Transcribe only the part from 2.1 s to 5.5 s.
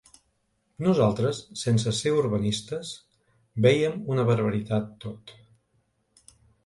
urbanistes, vèiem una barbaritat tot.